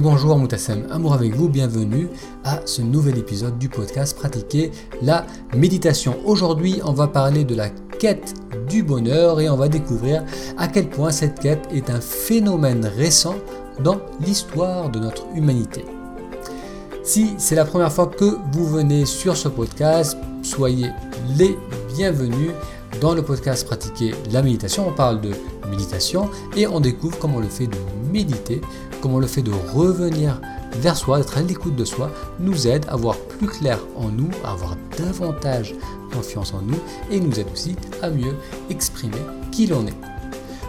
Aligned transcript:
Bonjour 0.00 0.38
Moutassem, 0.38 0.86
amour 0.90 1.14
avec 1.14 1.34
vous, 1.34 1.48
bienvenue 1.48 2.08
à 2.44 2.60
ce 2.66 2.82
nouvel 2.82 3.18
épisode 3.18 3.58
du 3.58 3.68
podcast 3.68 4.16
Pratiquer 4.16 4.70
la 5.02 5.26
méditation. 5.56 6.16
Aujourd'hui, 6.24 6.80
on 6.84 6.92
va 6.92 7.08
parler 7.08 7.44
de 7.44 7.56
la 7.56 7.70
quête 7.98 8.34
du 8.68 8.84
bonheur 8.84 9.40
et 9.40 9.50
on 9.50 9.56
va 9.56 9.68
découvrir 9.68 10.22
à 10.56 10.68
quel 10.68 10.88
point 10.88 11.10
cette 11.10 11.40
quête 11.40 11.66
est 11.72 11.90
un 11.90 12.00
phénomène 12.00 12.86
récent 12.86 13.34
dans 13.82 14.00
l'histoire 14.20 14.88
de 14.90 15.00
notre 15.00 15.26
humanité. 15.34 15.84
Si 17.02 17.34
c'est 17.38 17.56
la 17.56 17.64
première 17.64 17.92
fois 17.92 18.06
que 18.06 18.36
vous 18.52 18.66
venez 18.66 19.04
sur 19.04 19.36
ce 19.36 19.48
podcast, 19.48 20.16
soyez 20.42 20.90
les 21.36 21.56
bienvenus 21.96 22.52
dans 23.00 23.14
le 23.14 23.22
podcast 23.22 23.66
Pratiquer 23.66 24.14
la 24.30 24.42
méditation. 24.42 24.88
On 24.88 24.92
parle 24.92 25.20
de 25.20 25.30
méditation 25.68 26.30
et 26.56 26.66
on 26.66 26.80
découvre 26.80 27.18
comment 27.18 27.40
le 27.40 27.48
fait 27.48 27.66
de 27.66 27.76
méditer, 28.12 28.60
comment 29.00 29.18
le 29.18 29.26
fait 29.26 29.42
de 29.42 29.52
revenir 29.74 30.40
vers 30.76 30.96
soi, 30.96 31.18
d'être 31.18 31.38
à 31.38 31.42
l'écoute 31.42 31.76
de 31.76 31.84
soi, 31.84 32.10
nous 32.40 32.66
aide 32.66 32.84
à 32.88 32.96
voir 32.96 33.16
plus 33.16 33.48
clair 33.48 33.78
en 33.96 34.08
nous, 34.08 34.30
à 34.44 34.52
avoir 34.52 34.76
davantage 34.96 35.74
confiance 36.12 36.54
en 36.54 36.62
nous 36.62 36.78
et 37.10 37.20
nous 37.20 37.38
aide 37.38 37.48
aussi 37.52 37.76
à 38.02 38.10
mieux 38.10 38.34
exprimer 38.70 39.22
qui 39.50 39.66
l'on 39.66 39.86
est. 39.86 39.96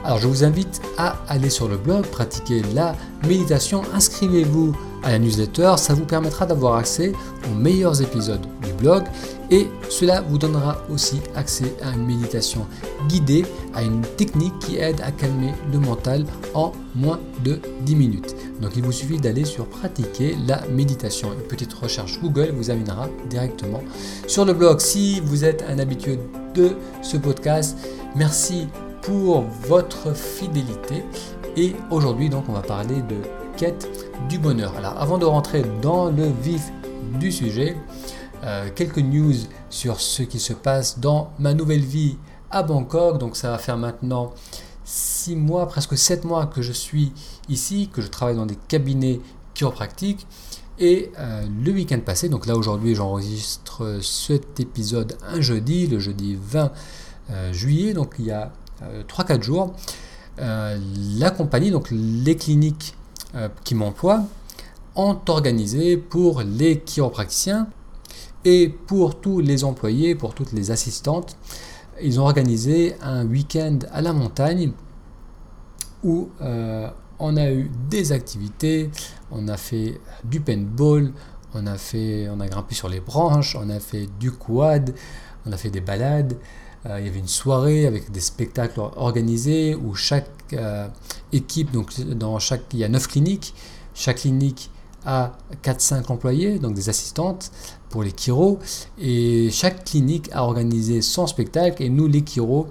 Alors 0.04 0.18
je 0.20 0.28
vous 0.28 0.44
invite 0.44 0.82
à 0.98 1.18
aller 1.28 1.50
sur 1.50 1.68
le 1.68 1.78
blog, 1.78 2.06
pratiquer 2.06 2.62
la 2.74 2.96
méditation, 3.28 3.82
inscrivez-vous 3.94 4.74
à 5.04 5.12
la 5.12 5.20
newsletter, 5.20 5.76
ça 5.78 5.94
vous 5.94 6.06
permettra 6.06 6.46
d'avoir 6.46 6.76
accès 6.76 7.14
aux 7.50 7.56
meilleurs 7.56 8.02
épisodes 8.02 8.46
du 8.64 8.74
blog 8.74 9.04
et 9.52 9.68
cela 9.90 10.22
vous 10.22 10.38
donnera 10.38 10.78
aussi 10.92 11.22
accès 11.36 11.74
à 11.82 11.92
une 11.92 12.06
méditation 12.06 12.68
guidée, 13.08 13.46
à 13.74 13.84
une 13.84 14.02
technique 14.02 14.58
qui 14.60 14.78
aide 14.78 15.02
à 15.02 15.12
calmer 15.12 15.54
le 15.72 15.80
mental 15.80 16.26
en 16.54 16.72
moins 16.96 17.20
de 17.44 17.60
10 17.82 17.96
minutes. 17.96 18.36
Donc 18.62 18.72
il 18.76 18.84
vous 18.84 18.92
suffit 18.92 19.18
d'aller 19.18 19.46
sur 19.46 19.66
pratiquer 19.66 20.36
la 20.46 20.62
méditation. 20.68 21.34
Une 21.34 21.48
petite 21.48 21.74
recherche 21.74 22.20
Google 22.22 22.52
vous 22.56 22.70
amènera 22.70 23.08
directement 23.30 23.82
sur 24.28 24.46
le 24.46 24.54
blog. 24.54 24.80
Si 24.80 25.20
vous 25.22 25.44
êtes 25.44 25.64
un 25.68 25.80
habitué 25.80 26.20
de 26.54 26.72
ce 27.02 27.18
podcast, 27.18 27.78
merci 28.16 28.68
pour 29.02 29.46
votre 29.68 30.16
fidélité. 30.16 31.04
Et 31.58 31.74
aujourd'hui 31.90 32.30
donc 32.30 32.46
on 32.50 32.54
va 32.54 32.62
parler 32.62 33.02
de 33.02 33.16
quête 33.58 33.90
du 34.30 34.38
bonheur. 34.38 34.76
Alors 34.78 34.96
avant 35.00 35.18
de 35.18 35.26
rentrer 35.26 35.64
dans 35.82 36.12
le 36.12 36.28
vif 36.44 36.72
du 37.20 37.32
sujet, 37.32 37.76
euh, 38.44 38.70
quelques 38.74 39.00
news 39.00 39.34
sur 39.70 40.00
ce 40.00 40.24
qui 40.24 40.40
se 40.40 40.54
passe 40.54 41.00
dans 41.00 41.32
ma 41.40 41.54
nouvelle 41.54 41.84
vie 41.84 42.18
à 42.52 42.64
Bangkok. 42.64 43.18
Donc 43.18 43.36
ça 43.36 43.52
va 43.52 43.58
faire 43.58 43.78
maintenant 43.78 44.34
6 44.86 45.36
mois, 45.36 45.68
presque 45.68 45.98
7 45.98 46.24
mois 46.24 46.46
que 46.46 46.62
je 46.62 46.72
suis 46.72 47.12
ici, 47.50 47.90
que 47.92 48.02
je 48.02 48.08
travaille 48.08 48.36
dans 48.36 48.46
des 48.46 48.58
cabinets 48.68 49.20
chiropractiques. 49.54 50.26
Et 50.80 51.12
euh, 51.20 51.46
le 51.64 51.72
week-end 51.74 52.00
passé, 52.00 52.30
donc 52.30 52.46
là 52.46 52.56
aujourd'hui 52.56 52.96
j'enregistre 52.96 54.00
cet 54.02 54.62
épisode 54.62 55.18
un 55.28 55.42
jeudi, 55.42 55.88
le 55.88 56.00
jeudi 56.00 56.38
20 56.42 56.72
euh, 57.32 57.52
juillet, 57.52 57.94
donc 57.94 58.16
il 58.20 58.26
y 58.26 58.32
a 58.32 58.54
3-4 59.10 59.42
jours, 59.42 59.74
la 60.38 61.32
compagnie, 61.32 61.70
donc 61.70 61.90
les 61.92 62.38
cliniques 62.38 62.96
qui 63.66 63.76
m'emploient, 63.76 64.24
ont 64.96 65.20
organisé 65.28 65.98
pour 65.98 66.44
les 66.44 66.80
chiropracticiens 66.80 67.68
et 68.46 68.70
pour 68.70 69.20
tous 69.20 69.40
les 69.40 69.64
employés, 69.64 70.16
pour 70.16 70.34
toutes 70.34 70.52
les 70.52 70.72
assistantes, 70.72 71.38
ils 72.02 72.20
ont 72.20 72.24
organisé 72.24 72.96
un 73.02 73.26
week-end 73.26 73.80
à 73.92 74.02
la 74.02 74.14
montagne 74.14 74.72
où 76.04 76.30
euh, 76.42 76.90
on 77.20 77.36
a 77.36 77.52
eu 77.52 77.70
des 77.90 78.12
activités, 78.12 78.90
on 79.32 79.48
a 79.50 79.58
fait 79.58 80.00
du 80.24 80.40
paintball, 80.40 81.12
on 81.54 81.68
a, 81.68 81.78
fait, 81.78 82.30
on 82.30 82.40
a 82.40 82.48
grimpé 82.48 82.76
sur 82.76 82.88
les 82.88 83.02
branches, 83.02 83.58
on 83.60 83.70
a 83.70 83.80
fait 83.80 84.08
du 84.20 84.32
quad, 84.32 84.94
on 85.46 85.52
a 85.52 85.58
fait 85.58 85.70
des 85.70 85.82
balades. 85.82 86.38
Euh, 86.86 87.00
il 87.00 87.08
y 87.08 87.10
avait 87.10 87.20
une 87.20 87.28
soirée 87.28 87.86
avec 87.86 88.10
des 88.12 88.22
spectacles 88.22 88.80
organisés 88.80 89.76
où 89.76 89.96
chaque 89.96 90.30
euh, 90.54 90.88
équipe, 91.34 91.72
donc 91.72 92.00
dans 92.00 92.40
chaque, 92.40 92.62
il 92.74 92.80
y 92.80 92.84
a 92.86 92.90
9 92.90 93.08
cliniques, 93.08 93.54
chaque 93.94 94.18
clinique 94.18 94.72
a 95.06 95.34
4-5 95.64 96.12
employés, 96.12 96.60
donc 96.60 96.74
des 96.74 96.90
assistantes, 96.90 97.52
pour 97.90 98.04
les 98.04 98.12
chiro. 98.16 98.60
Et 99.00 99.50
chaque 99.52 99.86
clinique 99.86 100.30
a 100.32 100.44
organisé 100.44 101.02
son 101.02 101.28
spectacle 101.28 101.84
et 101.84 101.90
nous 101.90 102.08
les 102.08 102.24
chiro, 102.26 102.68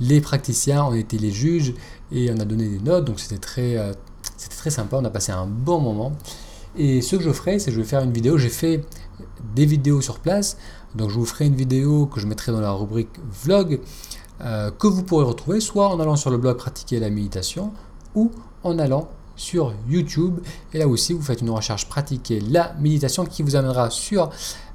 les 0.00 0.20
praticiens, 0.20 0.84
on 0.84 0.94
était 0.94 1.18
les 1.18 1.30
juges 1.30 1.74
et 2.12 2.30
on 2.30 2.38
a 2.38 2.44
donné 2.44 2.68
des 2.68 2.80
notes. 2.80 3.04
Donc 3.04 3.20
c'était 3.20 3.38
très, 3.38 3.76
euh, 3.76 3.92
c'était 4.36 4.70
sympa, 4.70 4.98
on 4.98 5.04
a 5.04 5.10
passé 5.10 5.32
un 5.32 5.46
bon 5.46 5.80
moment. 5.80 6.12
Et 6.76 7.00
ce 7.02 7.16
que 7.16 7.22
je 7.22 7.32
ferai 7.32 7.58
c'est 7.58 7.70
que 7.70 7.76
je 7.76 7.80
vais 7.80 7.86
faire 7.86 8.02
une 8.02 8.12
vidéo, 8.12 8.38
j'ai 8.38 8.50
fait 8.50 8.84
des 9.54 9.66
vidéos 9.66 10.00
sur 10.00 10.18
place. 10.20 10.56
Donc 10.94 11.10
je 11.10 11.14
vous 11.14 11.26
ferai 11.26 11.46
une 11.46 11.56
vidéo 11.56 12.06
que 12.06 12.20
je 12.20 12.26
mettrai 12.26 12.52
dans 12.52 12.60
la 12.60 12.72
rubrique 12.72 13.10
vlog 13.44 13.80
euh, 14.40 14.70
que 14.70 14.86
vous 14.86 15.02
pourrez 15.02 15.24
retrouver 15.24 15.60
soit 15.60 15.88
en 15.88 15.98
allant 15.98 16.16
sur 16.16 16.30
le 16.30 16.38
blog 16.38 16.56
pratiquer 16.56 17.00
la 17.00 17.10
méditation 17.10 17.72
ou 18.14 18.30
en 18.62 18.78
allant 18.78 19.08
sur 19.38 19.72
YouTube. 19.88 20.40
Et 20.74 20.78
là 20.78 20.86
aussi, 20.86 21.14
vous 21.14 21.22
faites 21.22 21.40
une 21.40 21.50
recherche 21.50 21.88
pratiquer 21.88 22.40
la 22.40 22.74
méditation 22.78 23.24
qui 23.24 23.42
vous 23.42 23.56
amènera 23.56 23.88
sur 23.88 24.30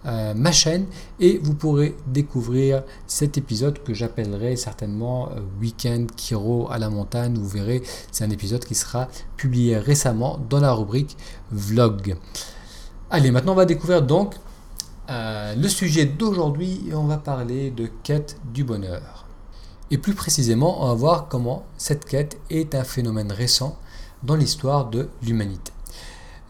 euh, 0.06 0.34
ma 0.34 0.51
chaîne 0.51 0.85
et 1.19 1.38
vous 1.38 1.53
pourrez 1.53 1.96
découvrir 2.07 2.84
cet 3.06 3.38
épisode 3.38 3.84
que 3.84 3.94
j'appellerai 3.94 4.56
certainement 4.56 5.29
euh, 5.29 5.40
Weekend 5.62 6.12
Kiro 6.16 6.68
à 6.72 6.79
la 6.79 6.90
montagne. 6.90 7.35
Vous 7.35 7.47
verrez, 7.47 7.84
c'est 8.12 8.24
un 8.24 8.29
épisode 8.29 8.66
qui 8.66 8.75
sera 8.75 9.07
publié 9.38 9.78
récemment 9.78 10.40
dans 10.50 10.59
la 10.59 10.74
rubrique 10.74 11.16
Vlog. 11.51 12.16
Allez, 13.12 13.31
maintenant 13.31 13.51
on 13.51 13.56
va 13.56 13.66
découvrir 13.66 14.01
donc 14.01 14.35
euh, 15.09 15.56
le 15.56 15.68
sujet 15.68 16.06
d'aujourd'hui 16.06 16.84
et 16.90 16.95
on 16.95 17.06
va 17.06 17.18
parler 17.18 17.69
de 17.69 17.90
quête 18.03 18.38
du 18.53 18.63
bonheur. 18.63 19.25
Et 19.91 19.97
plus 19.97 20.16
précisément, 20.16 20.84
on 20.84 20.88
va 20.88 20.94
voir 20.95 21.28
comment 21.28 21.66
cette 21.78 22.06
quête 22.06 22.38
est 22.50 22.74
un 22.74 22.84
phénomène 22.84 23.31
récent 23.31 23.78
dans 24.23 24.35
l'histoire 24.35 24.89
de 24.89 25.09
l'humanité. 25.22 25.72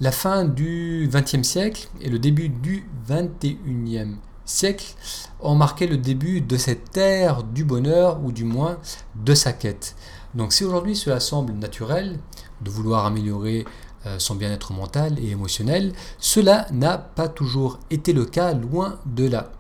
La 0.01 0.11
fin 0.11 0.45
du 0.45 1.09
XXe 1.11 1.44
siècle 1.47 1.88
et 2.01 2.09
le 2.09 2.19
début 2.19 2.50
du 2.50 2.89
XXIe 3.07 4.17
siècle 4.45 4.95
ont 5.39 5.56
marqué 5.56 5.88
le 5.88 5.97
début 5.97 6.41
de 6.41 6.57
cette 6.57 6.97
ère 6.97 7.44
du 7.44 7.63
bonheur 7.63 8.19
ou 8.23 8.31
du 8.31 8.44
moins 8.44 8.78
de 9.16 9.33
sa 9.33 9.53
quête. 9.53 9.95
Donc 10.35 10.51
si 10.51 10.66
aujourd'hui 10.66 10.95
cela 10.95 11.19
semble 11.19 11.53
naturel 11.53 12.19
de 12.62 12.69
vouloir 12.69 13.06
améliorer 13.06 13.66
euh, 14.06 14.19
son 14.19 14.35
bien-être 14.35 14.73
mental 14.73 15.17
et 15.19 15.29
émotionnel, 15.29 15.94
cela 16.17 16.67
n'a 16.72 16.97
pas 16.97 17.28
toujours 17.28 17.79
été 17.89 18.13
le 18.13 18.25
cas, 18.25 18.53
loin 18.53 19.00
de 19.06 19.28
là. 19.28 19.51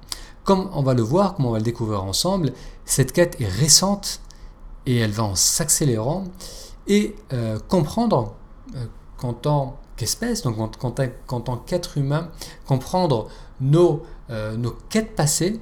Comme 0.43 0.69
on 0.73 0.83
va 0.83 0.93
le 0.93 1.03
voir, 1.03 1.35
comme 1.35 1.45
on 1.45 1.51
va 1.51 1.59
le 1.59 1.63
découvrir 1.63 2.03
ensemble, 2.03 2.51
cette 2.85 3.13
quête 3.13 3.39
est 3.39 3.47
récente 3.47 4.19
et 4.85 4.97
elle 4.97 5.11
va 5.11 5.23
en 5.23 5.35
s'accélérant 5.35 6.25
et 6.87 7.15
euh, 7.31 7.59
comprendre 7.67 8.35
euh, 8.75 8.85
qu'en 9.17 9.33
tant 9.33 9.79
qu'espèce, 9.95 10.41
donc 10.41 10.77
qu'en 10.77 11.41
tant 11.41 11.57
qu'être 11.57 11.97
humain, 11.97 12.29
comprendre 12.65 13.29
nos, 13.61 14.03
euh, 14.29 14.57
nos 14.57 14.71
quêtes 14.89 15.15
passées 15.15 15.59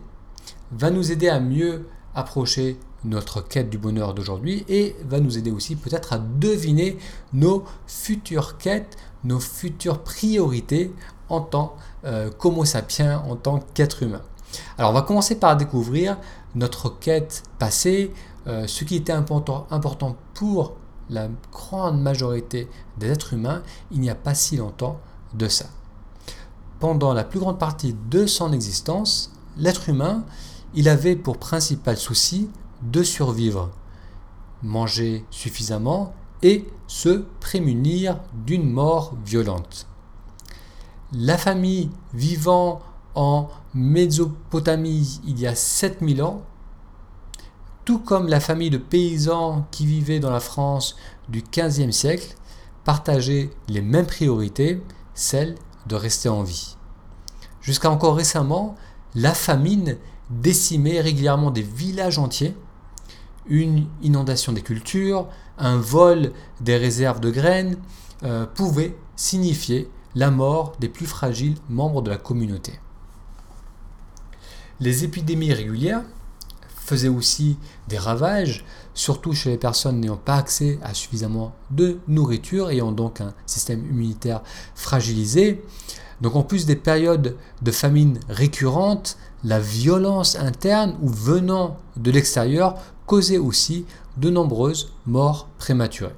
va 0.71 0.89
nous 0.89 1.11
aider 1.11 1.29
à 1.29 1.39
mieux 1.39 1.87
approcher 2.15 2.79
notre 3.03 3.41
quête 3.41 3.69
du 3.69 3.77
bonheur 3.77 4.13
d'aujourd'hui 4.13 4.63
et 4.69 4.95
va 5.05 5.19
nous 5.19 5.37
aider 5.37 5.51
aussi 5.51 5.75
peut-être 5.75 6.13
à 6.13 6.19
deviner 6.19 6.97
nos 7.33 7.65
futures 7.87 8.57
quêtes, 8.57 8.95
nos 9.23 9.39
futures 9.39 9.99
priorités 9.99 10.93
en 11.29 11.41
tant 11.41 11.75
qu'homo 12.37 12.65
sapiens, 12.65 13.23
en 13.27 13.35
tant 13.35 13.59
qu'être 13.73 14.03
humain. 14.03 14.21
Alors 14.77 14.91
on 14.91 14.93
va 14.93 15.01
commencer 15.01 15.35
par 15.35 15.57
découvrir 15.57 16.17
notre 16.53 16.89
quête 16.99 17.43
passée, 17.57 18.11
ce 18.45 18.83
qui 18.83 18.97
était 18.97 19.13
important, 19.13 19.65
important 19.71 20.15
pour 20.33 20.73
la 21.11 21.27
grande 21.51 22.01
majorité 22.01 22.67
des 22.97 23.07
êtres 23.07 23.33
humains 23.33 23.61
il 23.91 23.99
n'y 23.99 24.09
a 24.09 24.15
pas 24.15 24.33
si 24.33 24.57
longtemps 24.57 24.99
de 25.33 25.47
ça. 25.47 25.65
Pendant 26.79 27.13
la 27.13 27.23
plus 27.23 27.39
grande 27.39 27.59
partie 27.59 27.95
de 28.09 28.25
son 28.25 28.53
existence, 28.53 29.31
l'être 29.57 29.89
humain, 29.89 30.23
il 30.73 30.89
avait 30.89 31.15
pour 31.15 31.37
principal 31.37 31.97
souci 31.97 32.49
de 32.81 33.03
survivre, 33.03 33.69
manger 34.63 35.25
suffisamment 35.29 36.13
et 36.41 36.67
se 36.87 37.23
prémunir 37.39 38.19
d'une 38.33 38.67
mort 38.67 39.15
violente. 39.23 39.85
La 41.13 41.37
famille 41.37 41.91
vivant 42.13 42.81
en 43.13 43.49
Mésopotamie 43.73 45.21
il 45.27 45.39
y 45.39 45.45
a 45.45 45.55
7000 45.55 46.23
ans 46.23 46.41
tout 47.85 47.99
comme 47.99 48.27
la 48.27 48.39
famille 48.39 48.69
de 48.69 48.77
paysans 48.77 49.65
qui 49.71 49.85
vivaient 49.85 50.19
dans 50.19 50.31
la 50.31 50.39
France 50.39 50.95
du 51.29 51.41
XVe 51.41 51.91
siècle, 51.91 52.35
partageaient 52.83 53.49
les 53.67 53.81
mêmes 53.81 54.05
priorités, 54.05 54.81
celles 55.13 55.55
de 55.87 55.95
rester 55.95 56.29
en 56.29 56.43
vie. 56.43 56.75
Jusqu'à 57.61 57.91
encore 57.91 58.15
récemment, 58.15 58.75
la 59.15 59.33
famine 59.33 59.97
décimait 60.29 61.01
régulièrement 61.01 61.51
des 61.51 61.61
villages 61.61 62.17
entiers, 62.17 62.55
une 63.47 63.87
inondation 64.01 64.53
des 64.53 64.61
cultures, 64.61 65.27
un 65.57 65.77
vol 65.77 66.31
des 66.61 66.77
réserves 66.77 67.19
de 67.19 67.31
graines, 67.31 67.77
euh, 68.23 68.45
pouvait 68.45 68.95
signifier 69.15 69.89
la 70.15 70.31
mort 70.31 70.73
des 70.79 70.89
plus 70.89 71.05
fragiles 71.05 71.57
membres 71.69 72.01
de 72.01 72.09
la 72.09 72.17
communauté. 72.17 72.79
Les 74.79 75.03
épidémies 75.03 75.53
régulières 75.53 76.03
faisaient 76.91 77.07
aussi 77.07 77.57
des 77.87 77.97
ravages, 77.97 78.65
surtout 78.93 79.31
chez 79.33 79.49
les 79.49 79.57
personnes 79.57 80.01
n'ayant 80.01 80.17
pas 80.17 80.35
accès 80.35 80.77
à 80.83 80.93
suffisamment 80.93 81.55
de 81.69 81.99
nourriture, 82.09 82.69
ayant 82.69 82.91
donc 82.91 83.21
un 83.21 83.33
système 83.45 83.85
immunitaire 83.85 84.41
fragilisé. 84.75 85.63
Donc 86.19 86.35
en 86.35 86.43
plus 86.43 86.65
des 86.65 86.75
périodes 86.75 87.37
de 87.61 87.71
famine 87.71 88.19
récurrentes, 88.27 89.17
la 89.45 89.59
violence 89.59 90.35
interne 90.35 90.97
ou 91.01 91.07
venant 91.07 91.77
de 91.95 92.11
l'extérieur 92.11 92.77
causait 93.05 93.37
aussi 93.37 93.85
de 94.17 94.29
nombreuses 94.29 94.91
morts 95.05 95.47
prématurées. 95.57 96.15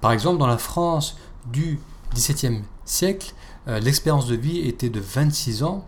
Par 0.00 0.12
exemple, 0.12 0.38
dans 0.38 0.46
la 0.46 0.58
France 0.58 1.16
du 1.52 1.80
XVIIe 2.14 2.62
siècle, 2.84 3.34
euh, 3.66 3.80
l'expérience 3.80 4.28
de 4.28 4.36
vie 4.36 4.60
était 4.60 4.90
de 4.90 5.00
26 5.00 5.64
ans 5.64 5.84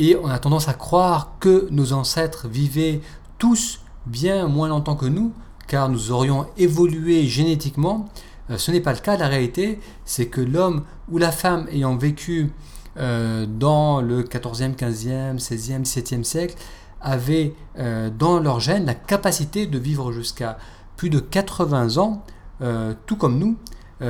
et 0.00 0.16
on 0.16 0.28
a 0.28 0.38
tendance 0.38 0.66
à 0.68 0.72
croire 0.72 1.34
que 1.40 1.68
nos 1.70 1.92
ancêtres 1.92 2.48
vivaient 2.48 3.02
tous 3.38 3.80
bien 4.06 4.48
moins 4.48 4.68
longtemps 4.68 4.96
que 4.96 5.04
nous, 5.04 5.32
car 5.68 5.90
nous 5.90 6.10
aurions 6.10 6.46
évolué 6.56 7.26
génétiquement. 7.26 8.08
Euh, 8.50 8.56
ce 8.56 8.70
n'est 8.70 8.80
pas 8.80 8.94
le 8.94 8.98
cas. 8.98 9.18
La 9.18 9.28
réalité, 9.28 9.78
c'est 10.06 10.26
que 10.26 10.40
l'homme 10.40 10.84
ou 11.10 11.18
la 11.18 11.30
femme 11.30 11.68
ayant 11.70 11.96
vécu 11.96 12.50
euh, 12.96 13.44
dans 13.46 14.00
le 14.00 14.22
14e, 14.22 14.74
15e, 14.74 15.38
16e, 15.38 15.84
17e 15.84 16.24
siècle 16.24 16.56
avaient 17.02 17.54
euh, 17.78 18.08
dans 18.10 18.40
leur 18.40 18.58
gène 18.58 18.86
la 18.86 18.94
capacité 18.94 19.66
de 19.66 19.78
vivre 19.78 20.12
jusqu'à 20.12 20.56
plus 20.96 21.10
de 21.10 21.20
80 21.20 21.98
ans, 21.98 22.24
tout 23.06 23.16
comme 23.16 23.38
nous. 23.38 23.56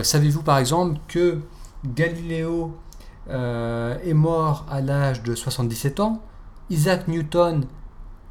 Savez-vous 0.03 0.43
par 0.43 0.59
exemple 0.59 0.99
que 1.07 1.39
Galiléo 1.85 2.75
est 3.29 4.15
mort 4.15 4.67
à 4.71 4.81
l'âge 4.81 5.23
de 5.23 5.35
77 5.35 6.01
ans, 6.01 6.23
Isaac 6.71 7.09
Newton 7.09 7.65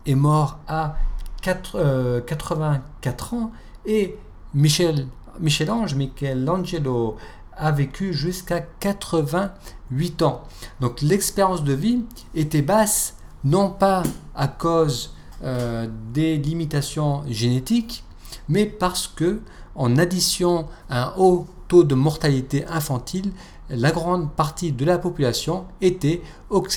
est 0.06 0.16
mort 0.16 0.60
à 0.68 0.96
84 1.42 3.34
ans 3.34 3.52
et 3.86 4.18
Michel, 4.54 5.08
Michel-Ange, 5.40 5.96
Michelangelo 5.96 7.18
a 7.56 7.72
vécu 7.72 8.14
jusqu'à 8.14 8.62
88 8.62 10.22
ans. 10.22 10.44
Donc 10.80 11.02
l'expérience 11.02 11.64
de 11.64 11.74
vie 11.74 12.04
était 12.34 12.62
basse, 12.62 13.16
non 13.44 13.70
pas 13.70 14.04
à 14.36 14.48
cause 14.48 15.14
euh, 15.44 15.88
des 16.14 16.38
limitations 16.38 17.24
génétiques, 17.28 18.04
mais 18.48 18.66
parce 18.66 19.08
que 19.08 19.42
en 19.76 19.98
addition 19.98 20.68
à 20.90 21.10
un 21.10 21.14
haut 21.18 21.48
taux 21.68 21.84
de 21.84 21.96
mortalité 21.96 22.66
infantile, 22.68 23.32
la 23.70 23.92
grande 23.92 24.32
partie 24.32 24.72
de 24.72 24.86
la 24.86 24.98
population 24.98 25.66
était 25.82 26.22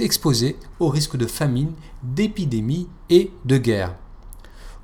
exposée 0.00 0.56
au 0.78 0.88
risque 0.88 1.16
de 1.16 1.26
famine, 1.26 1.72
d'épidémie 2.02 2.88
et 3.10 3.30
de 3.44 3.56
guerre. 3.56 3.94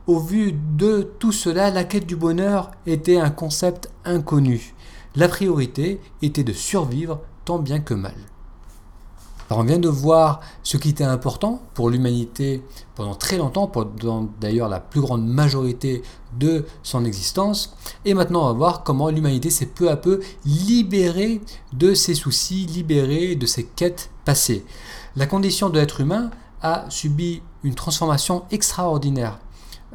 Au 0.07 0.19
vu 0.19 0.53
de 0.53 1.03
tout 1.19 1.33
cela, 1.33 1.71
la 1.71 1.85
quête 1.85 2.07
du 2.07 2.17
bonheur 2.17 2.71
était 2.87 3.21
un 3.21 3.31
concept 3.31 3.91
inconnu. 4.05 4.75
La 5.17 5.29
priorité 5.29 6.01
était 6.23 6.45
de 6.45 6.53
survivre 6.53 7.21
tant 7.45 7.59
bien 7.59 7.81
que 7.81 7.95
mal. 7.95 8.15
Alors 9.49 9.61
on 9.61 9.65
vient 9.65 9.79
de 9.79 9.89
voir 9.89 10.41
ce 10.63 10.77
qui 10.77 10.91
était 10.91 11.05
important 11.05 11.63
pour 11.73 11.89
l'humanité 11.89 12.63
pendant 12.95 13.15
très 13.15 13.39
longtemps, 13.39 13.67
pendant 13.67 14.29
d'ailleurs 14.41 14.69
la 14.69 14.79
plus 14.79 15.01
grande 15.01 15.27
majorité 15.27 16.03
de 16.39 16.67
son 16.83 17.05
existence. 17.05 17.75
Et 18.05 18.13
maintenant 18.13 18.43
on 18.43 18.47
va 18.49 18.53
voir 18.53 18.83
comment 18.83 19.09
l'humanité 19.09 19.49
s'est 19.49 19.67
peu 19.67 19.91
à 19.91 19.97
peu 19.97 20.21
libérée 20.45 21.41
de 21.73 21.95
ses 21.95 22.15
soucis, 22.15 22.67
libérée 22.67 23.37
de 23.37 23.47
ses 23.47 23.65
quêtes 23.65 24.11
passées. 24.27 24.67
La 25.17 25.27
condition 25.27 25.71
de 25.71 25.79
l'être 25.79 26.01
humain 26.01 26.31
a 26.61 26.85
subi 26.91 27.41
une 27.65 27.75
transformation 27.75 28.45
extraordinaire. 28.51 29.39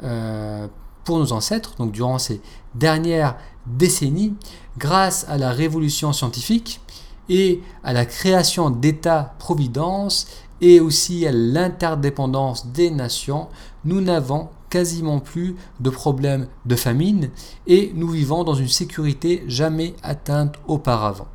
Euh, 0.02 0.66
pour 1.04 1.18
nos 1.18 1.32
ancêtres, 1.32 1.74
donc 1.76 1.92
durant 1.92 2.18
ces 2.18 2.40
dernières 2.74 3.36
décennies, 3.66 4.34
grâce 4.78 5.26
à 5.28 5.38
la 5.38 5.50
révolution 5.50 6.12
scientifique 6.12 6.80
et 7.28 7.60
à 7.82 7.92
la 7.92 8.04
création 8.04 8.70
d'États-providence 8.70 10.26
et 10.60 10.80
aussi 10.80 11.26
à 11.26 11.32
l'interdépendance 11.32 12.66
des 12.68 12.90
nations, 12.90 13.48
nous 13.84 14.00
n'avons 14.00 14.48
quasiment 14.70 15.20
plus 15.20 15.56
de 15.80 15.90
problèmes 15.90 16.46
de 16.66 16.76
famine 16.76 17.30
et 17.66 17.92
nous 17.94 18.08
vivons 18.08 18.44
dans 18.44 18.54
une 18.54 18.68
sécurité 18.68 19.44
jamais 19.46 19.94
atteinte 20.02 20.56
auparavant. 20.66 21.28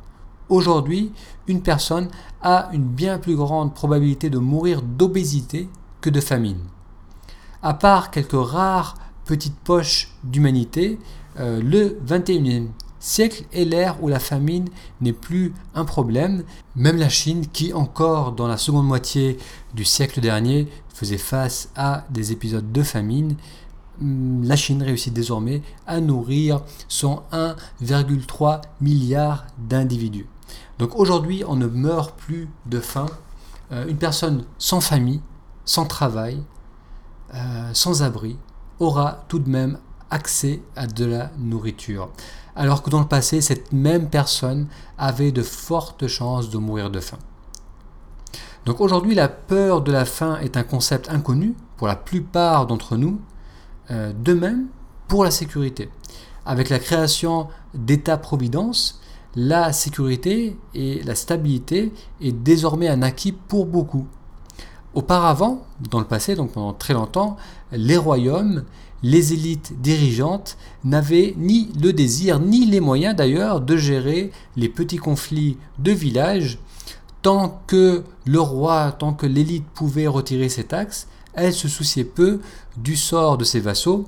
Aujourd'hui, 0.48 1.12
une 1.46 1.62
personne 1.62 2.08
a 2.42 2.68
une 2.72 2.84
bien 2.84 3.18
plus 3.18 3.36
grande 3.36 3.74
probabilité 3.74 4.30
de 4.30 4.38
mourir 4.38 4.82
d'obésité 4.82 5.68
que 6.00 6.10
de 6.10 6.20
famine 6.20 6.58
à 7.62 7.74
part 7.74 8.10
quelques 8.10 8.32
rares 8.32 8.96
petites 9.24 9.58
poches 9.58 10.12
d'humanité, 10.24 10.98
euh, 11.38 11.60
le 11.62 11.98
21e 12.06 12.68
siècle 13.00 13.44
est 13.52 13.64
l'ère 13.64 14.02
où 14.02 14.08
la 14.08 14.20
famine 14.20 14.68
n'est 15.00 15.12
plus 15.12 15.52
un 15.74 15.84
problème. 15.84 16.44
Même 16.76 16.98
la 16.98 17.08
Chine, 17.08 17.46
qui 17.52 17.72
encore 17.72 18.32
dans 18.32 18.46
la 18.46 18.56
seconde 18.56 18.86
moitié 18.86 19.38
du 19.74 19.84
siècle 19.84 20.20
dernier 20.20 20.68
faisait 20.94 21.18
face 21.18 21.70
à 21.74 22.04
des 22.10 22.30
épisodes 22.30 22.70
de 22.70 22.82
famine, 22.82 23.36
hum, 24.00 24.44
la 24.44 24.54
Chine 24.56 24.82
réussit 24.82 25.12
désormais 25.12 25.62
à 25.86 26.00
nourrir 26.00 26.62
son 26.86 27.22
1,3 27.32 28.60
milliard 28.80 29.46
d'individus. 29.58 30.28
Donc 30.78 30.94
aujourd'hui, 30.96 31.42
on 31.46 31.56
ne 31.56 31.66
meurt 31.66 32.16
plus 32.16 32.48
de 32.66 32.80
faim. 32.80 33.06
Euh, 33.72 33.86
une 33.88 33.98
personne 33.98 34.44
sans 34.58 34.80
famille, 34.80 35.20
sans 35.64 35.86
travail, 35.86 36.42
euh, 37.34 37.70
sans 37.72 38.02
abri 38.02 38.36
aura 38.78 39.24
tout 39.28 39.38
de 39.38 39.48
même 39.48 39.78
accès 40.10 40.62
à 40.76 40.86
de 40.86 41.04
la 41.04 41.30
nourriture. 41.38 42.10
Alors 42.56 42.82
que 42.82 42.90
dans 42.90 43.00
le 43.00 43.06
passé, 43.06 43.40
cette 43.40 43.72
même 43.72 44.08
personne 44.10 44.66
avait 44.98 45.32
de 45.32 45.42
fortes 45.42 46.06
chances 46.06 46.50
de 46.50 46.58
mourir 46.58 46.90
de 46.90 47.00
faim. 47.00 47.18
Donc 48.66 48.80
aujourd'hui, 48.80 49.14
la 49.14 49.28
peur 49.28 49.80
de 49.80 49.92
la 49.92 50.04
faim 50.04 50.38
est 50.42 50.56
un 50.56 50.62
concept 50.62 51.08
inconnu 51.08 51.54
pour 51.76 51.86
la 51.86 51.96
plupart 51.96 52.66
d'entre 52.66 52.96
nous, 52.96 53.20
euh, 53.90 54.12
de 54.12 54.34
même 54.34 54.66
pour 55.08 55.24
la 55.24 55.30
sécurité. 55.30 55.88
Avec 56.44 56.68
la 56.68 56.78
création 56.78 57.48
d'État-providence, 57.74 59.00
la 59.36 59.72
sécurité 59.72 60.58
et 60.74 61.02
la 61.02 61.14
stabilité 61.14 61.92
est 62.20 62.32
désormais 62.32 62.88
un 62.88 63.02
acquis 63.02 63.32
pour 63.32 63.66
beaucoup. 63.66 64.06
Auparavant, 64.94 65.64
dans 65.90 66.00
le 66.00 66.04
passé, 66.04 66.34
donc 66.34 66.52
pendant 66.52 66.72
très 66.72 66.94
longtemps, 66.94 67.36
les 67.72 67.96
royaumes, 67.96 68.64
les 69.02 69.32
élites 69.32 69.80
dirigeantes 69.80 70.56
n'avaient 70.84 71.34
ni 71.38 71.70
le 71.80 71.92
désir 71.92 72.40
ni 72.40 72.66
les 72.66 72.80
moyens 72.80 73.14
d'ailleurs 73.14 73.60
de 73.60 73.76
gérer 73.76 74.30
les 74.56 74.68
petits 74.68 74.98
conflits 74.98 75.56
de 75.78 75.92
village. 75.92 76.58
Tant 77.22 77.62
que 77.66 78.02
le 78.26 78.40
roi, 78.40 78.92
tant 78.92 79.12
que 79.12 79.26
l'élite 79.26 79.66
pouvait 79.74 80.06
retirer 80.06 80.48
ses 80.48 80.64
taxes, 80.64 81.06
elle 81.34 81.52
se 81.52 81.68
souciait 81.68 82.04
peu 82.04 82.40
du 82.76 82.96
sort 82.96 83.38
de 83.38 83.44
ses 83.44 83.60
vassaux. 83.60 84.06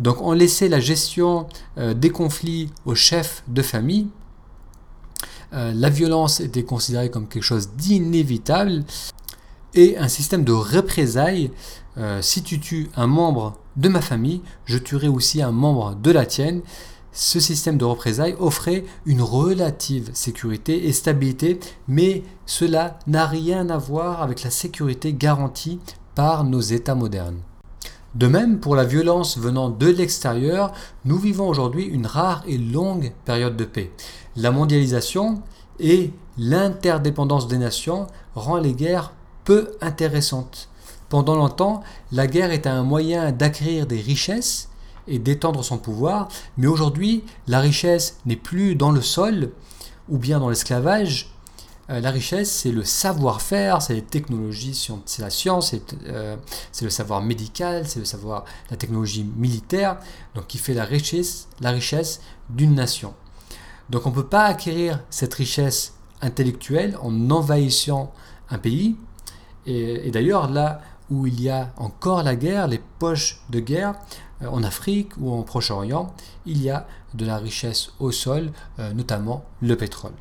Donc 0.00 0.20
on 0.20 0.32
laissait 0.32 0.68
la 0.68 0.80
gestion 0.80 1.46
euh, 1.78 1.94
des 1.94 2.10
conflits 2.10 2.70
aux 2.86 2.94
chefs 2.94 3.42
de 3.48 3.62
famille. 3.62 4.08
Euh, 5.52 5.72
la 5.74 5.90
violence 5.90 6.40
était 6.40 6.64
considérée 6.64 7.10
comme 7.10 7.28
quelque 7.28 7.42
chose 7.42 7.70
d'inévitable 7.76 8.84
et 9.74 9.96
un 9.98 10.08
système 10.08 10.44
de 10.44 10.52
représailles. 10.52 11.50
Euh, 11.96 12.22
si 12.22 12.42
tu 12.42 12.60
tues 12.60 12.90
un 12.96 13.06
membre 13.06 13.58
de 13.76 13.88
ma 13.88 14.00
famille, 14.00 14.42
je 14.64 14.78
tuerai 14.78 15.08
aussi 15.08 15.42
un 15.42 15.52
membre 15.52 15.94
de 15.94 16.10
la 16.10 16.26
tienne. 16.26 16.62
Ce 17.12 17.38
système 17.38 17.78
de 17.78 17.84
représailles 17.84 18.34
offrait 18.40 18.84
une 19.06 19.22
relative 19.22 20.10
sécurité 20.14 20.88
et 20.88 20.92
stabilité, 20.92 21.60
mais 21.86 22.24
cela 22.44 22.98
n'a 23.06 23.26
rien 23.26 23.70
à 23.70 23.78
voir 23.78 24.22
avec 24.22 24.42
la 24.42 24.50
sécurité 24.50 25.12
garantie 25.12 25.78
par 26.16 26.44
nos 26.44 26.60
États 26.60 26.96
modernes. 26.96 27.38
De 28.16 28.28
même, 28.28 28.60
pour 28.60 28.76
la 28.76 28.84
violence 28.84 29.38
venant 29.38 29.70
de 29.70 29.88
l'extérieur, 29.88 30.72
nous 31.04 31.18
vivons 31.18 31.48
aujourd'hui 31.48 31.84
une 31.84 32.06
rare 32.06 32.44
et 32.46 32.58
longue 32.58 33.12
période 33.24 33.56
de 33.56 33.64
paix. 33.64 33.90
La 34.36 34.52
mondialisation 34.52 35.42
et 35.80 36.12
l'interdépendance 36.38 37.48
des 37.48 37.58
nations 37.58 38.06
rend 38.34 38.58
les 38.58 38.72
guerres 38.72 39.12
peu 39.44 39.72
intéressante. 39.80 40.68
Pendant 41.08 41.36
longtemps, 41.36 41.82
la 42.12 42.26
guerre 42.26 42.50
était 42.50 42.68
un 42.68 42.82
moyen 42.82 43.30
d'acquérir 43.30 43.86
des 43.86 44.00
richesses 44.00 44.68
et 45.06 45.18
d'étendre 45.18 45.62
son 45.62 45.78
pouvoir, 45.78 46.28
mais 46.56 46.66
aujourd'hui, 46.66 47.24
la 47.46 47.60
richesse 47.60 48.18
n'est 48.26 48.36
plus 48.36 48.74
dans 48.74 48.90
le 48.90 49.02
sol 49.02 49.52
ou 50.08 50.18
bien 50.18 50.40
dans 50.40 50.48
l'esclavage. 50.48 51.30
Euh, 51.90 52.00
la 52.00 52.10
richesse, 52.10 52.50
c'est 52.50 52.72
le 52.72 52.84
savoir-faire, 52.84 53.82
c'est 53.82 53.92
les 53.92 54.02
technologies, 54.02 54.88
c'est 55.04 55.22
la 55.22 55.28
science, 55.28 55.74
euh, 56.06 56.36
c'est 56.72 56.86
le 56.86 56.90
savoir 56.90 57.20
médical, 57.20 57.86
c'est 57.86 57.98
le 57.98 58.06
savoir, 58.06 58.44
la 58.70 58.78
technologie 58.78 59.24
militaire, 59.36 59.98
donc 60.34 60.46
qui 60.46 60.56
fait 60.56 60.72
la 60.72 60.84
richesse, 60.84 61.48
la 61.60 61.70
richesse 61.70 62.20
d'une 62.48 62.74
nation. 62.74 63.12
Donc 63.90 64.06
on 64.06 64.10
ne 64.10 64.14
peut 64.14 64.26
pas 64.26 64.44
acquérir 64.44 65.00
cette 65.10 65.34
richesse 65.34 65.94
intellectuelle 66.22 66.96
en 67.02 67.30
envahissant 67.30 68.12
un 68.48 68.58
pays. 68.58 68.96
Et, 69.66 70.10
d'ailleurs, 70.10 70.50
là 70.50 70.80
où 71.10 71.26
il 71.26 71.40
y 71.40 71.50
a 71.50 71.72
encore 71.76 72.22
la 72.22 72.36
guerre, 72.36 72.66
les 72.66 72.80
poches 72.98 73.42
de 73.50 73.60
guerre, 73.60 73.94
euh, 74.42 74.48
en 74.48 74.62
Afrique 74.62 75.12
ou 75.18 75.32
en 75.32 75.42
Proche-Orient, 75.42 76.12
il 76.46 76.62
y 76.62 76.70
a 76.70 76.86
de 77.14 77.26
la 77.26 77.38
richesse 77.38 77.92
au 78.00 78.10
sol, 78.10 78.50
euh, 78.78 78.92
notamment 78.92 79.44
le 79.60 79.76
pétrole. 79.76 80.12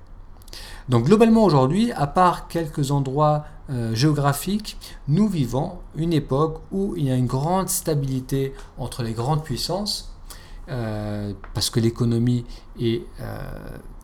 Donc 0.89 1.05
globalement 1.05 1.43
aujourd'hui, 1.43 1.91
à 1.93 2.07
part 2.07 2.47
quelques 2.47 2.91
endroits 2.91 3.45
euh, 3.69 3.95
géographiques, 3.95 4.77
nous 5.07 5.27
vivons 5.27 5.79
une 5.95 6.11
époque 6.11 6.61
où 6.71 6.93
il 6.97 7.05
y 7.05 7.11
a 7.11 7.15
une 7.15 7.25
grande 7.25 7.69
stabilité 7.69 8.53
entre 8.77 9.03
les 9.03 9.13
grandes 9.13 9.43
puissances, 9.43 10.09
parce 11.53 11.69
que 11.69 11.81
l'économie 11.81 12.45
est 12.79 13.05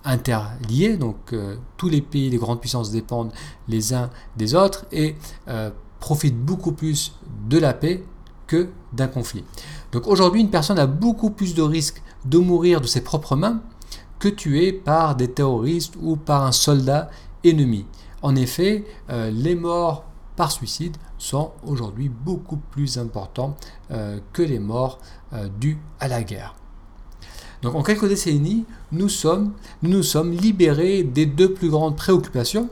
interliée, 0.05 0.97
donc 0.97 1.35
tous 1.77 1.89
les 1.89 2.01
pays, 2.01 2.29
les 2.29 2.37
grandes 2.37 2.61
puissances 2.61 2.91
dépendent 2.91 3.31
les 3.67 3.93
uns 3.93 4.09
des 4.37 4.55
autres 4.55 4.85
et 4.91 5.15
profitent 5.99 6.39
beaucoup 6.39 6.71
plus 6.71 7.13
de 7.47 7.57
la 7.57 7.73
paix 7.73 8.03
que 8.47 8.69
d'un 8.93 9.07
conflit. 9.07 9.43
Donc 9.91 10.07
aujourd'hui, 10.07 10.41
une 10.41 10.49
personne 10.49 10.79
a 10.79 10.87
beaucoup 10.87 11.29
plus 11.29 11.53
de 11.53 11.61
risques 11.61 12.01
de 12.25 12.37
mourir 12.37 12.81
de 12.81 12.87
ses 12.87 13.01
propres 13.01 13.35
mains 13.35 13.61
que 14.19 14.27
tué 14.27 14.73
par 14.73 15.15
des 15.15 15.31
terroristes 15.31 15.95
ou 16.01 16.15
par 16.17 16.43
un 16.43 16.51
soldat 16.51 17.09
ennemi. 17.43 17.85
En 18.21 18.35
effet, 18.35 18.85
euh, 19.09 19.31
les 19.31 19.55
morts 19.55 20.03
par 20.35 20.51
suicide 20.51 20.97
sont 21.17 21.51
aujourd'hui 21.65 22.09
beaucoup 22.09 22.57
plus 22.57 22.97
importants 22.97 23.55
euh, 23.91 24.19
que 24.33 24.41
les 24.41 24.59
morts 24.59 24.99
euh, 25.33 25.47
dues 25.59 25.77
à 25.99 26.07
la 26.07 26.23
guerre. 26.23 26.55
Donc 27.61 27.75
en 27.75 27.83
quelques 27.83 28.07
décennies, 28.07 28.65
nous 28.91 29.09
sommes, 29.09 29.53
nous, 29.81 30.03
sommes 30.03 30.31
libérés 30.31 31.03
des 31.03 31.25
deux 31.25 31.53
plus 31.53 31.69
grandes 31.69 31.97
préoccupations 31.97 32.69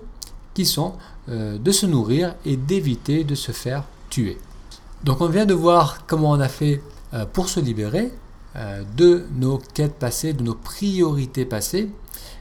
qui 0.54 0.66
sont 0.66 0.94
de 1.28 1.72
se 1.72 1.86
nourrir 1.86 2.36
et 2.46 2.56
d'éviter 2.56 3.26
de 3.26 3.36
se 3.36 3.52
faire 3.52 3.84
tuer. 4.10 4.38
Donc 5.04 5.22
on 5.22 5.28
vient 5.28 5.46
de 5.46 5.54
voir 5.54 6.06
comment 6.08 6.32
on 6.32 6.40
a 6.40 6.48
fait 6.48 6.82
euh, 7.14 7.26
pour 7.26 7.48
se 7.48 7.60
libérer 7.60 8.12
euh, 8.56 8.84
de 8.98 9.26
nos 9.36 9.60
quêtes 9.74 9.96
passées, 9.96 10.34
de 10.34 10.44
nos 10.44 10.56
priorités 10.56 11.46
passées. 11.46 11.90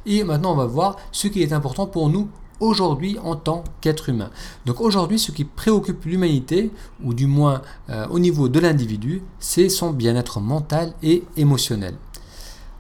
Et 0.07 0.25
maintenant, 0.25 0.53
on 0.53 0.57
va 0.57 0.67
voir 0.67 0.97
ce 1.13 1.29
qui 1.29 1.43
est 1.43 1.53
important 1.53 1.87
pour 1.87 2.09
nous 2.09 2.29
aujourd'hui 2.59 3.19
en 3.23 3.37
tant 3.37 3.63
qu'être 3.81 4.09
humain. 4.09 4.31
Donc 4.65 4.81
aujourd'hui, 4.81 5.19
ce 5.19 5.31
qui 5.31 5.45
préoccupe 5.45 6.05
l'humanité, 6.07 6.73
ou 7.05 7.13
du 7.13 7.27
moins 7.27 7.63
euh, 7.91 8.07
au 8.09 8.19
niveau 8.19 8.49
de 8.49 8.59
l'individu, 8.59 9.23
c'est 9.39 9.69
son 9.69 9.91
bien-être 9.91 10.41
mental 10.41 10.95
et 11.03 11.23
émotionnel. 11.37 11.95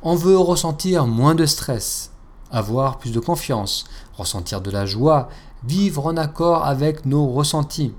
On 0.08 0.14
veut 0.14 0.38
ressentir 0.38 1.08
moins 1.08 1.34
de 1.34 1.46
stress, 1.46 2.12
avoir 2.52 2.98
plus 2.98 3.10
de 3.10 3.18
confiance, 3.18 3.86
ressentir 4.16 4.60
de 4.60 4.70
la 4.70 4.86
joie, 4.86 5.28
vivre 5.64 6.06
en 6.06 6.16
accord 6.16 6.64
avec 6.64 7.06
nos 7.06 7.26
ressentis. 7.26 7.92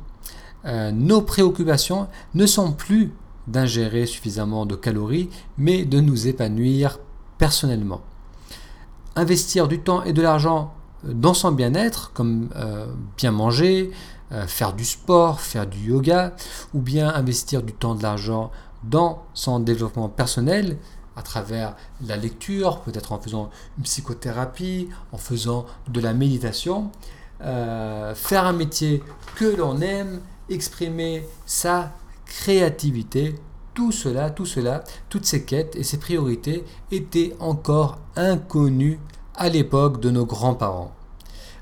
nos 0.63 1.21
préoccupations 1.21 2.07
ne 2.33 2.45
sont 2.45 2.71
plus 2.71 3.11
d'ingérer 3.47 4.05
suffisamment 4.05 4.65
de 4.65 4.75
calories, 4.75 5.29
mais 5.57 5.83
de 5.83 5.99
nous 5.99 6.29
épanouir 6.29 6.97
personnellement. 7.37 7.99
Investir 9.17 9.67
du 9.67 9.81
temps 9.81 10.01
et 10.03 10.13
de 10.13 10.21
l'argent 10.21 10.73
dans 11.03 11.33
son 11.33 11.51
bien-être, 11.51 12.13
comme 12.13 12.47
euh, 12.55 12.85
bien 13.17 13.31
manger, 13.31 13.91
euh, 14.31 14.47
faire 14.47 14.71
du 14.71 14.85
sport, 14.85 15.41
faire 15.41 15.67
du 15.67 15.89
yoga, 15.89 16.37
ou 16.73 16.79
bien 16.79 17.13
investir 17.13 17.63
du 17.63 17.73
temps, 17.73 17.95
de 17.95 18.03
l'argent 18.03 18.49
dans 18.85 19.23
son 19.33 19.59
développement 19.59 20.07
personnel, 20.07 20.77
à 21.17 21.23
travers 21.23 21.75
la 22.05 22.15
lecture, 22.15 22.81
peut-être 22.81 23.11
en 23.11 23.19
faisant 23.19 23.49
une 23.77 23.83
psychothérapie, 23.83 24.87
en 25.11 25.17
faisant 25.17 25.65
de 25.89 25.99
la 25.99 26.13
méditation, 26.13 26.91
euh, 27.41 28.15
faire 28.15 28.45
un 28.45 28.53
métier 28.53 29.03
que 29.35 29.45
l'on 29.45 29.81
aime, 29.81 30.21
exprimer 30.49 31.27
sa 31.45 31.91
créativité, 32.25 33.35
tout 33.73 33.91
cela, 33.91 34.29
tout 34.29 34.45
cela, 34.45 34.83
toutes 35.09 35.25
ces 35.25 35.43
quêtes 35.43 35.75
et 35.75 35.83
ces 35.83 35.97
priorités 35.97 36.63
étaient 36.91 37.35
encore 37.39 37.97
inconnues 38.15 38.99
à 39.35 39.49
l'époque 39.49 39.99
de 39.99 40.09
nos 40.09 40.25
grands-parents. 40.25 40.93